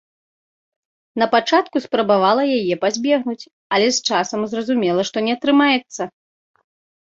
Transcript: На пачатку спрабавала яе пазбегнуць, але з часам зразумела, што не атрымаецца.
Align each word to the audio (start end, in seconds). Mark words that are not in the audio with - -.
На 1.23 1.27
пачатку 1.35 1.77
спрабавала 1.85 2.43
яе 2.59 2.75
пазбегнуць, 2.87 3.47
але 3.77 3.87
з 4.01 4.03
часам 4.09 4.51
зразумела, 4.57 5.01
што 5.15 5.27
не 5.31 5.41
атрымаецца. 5.41 6.13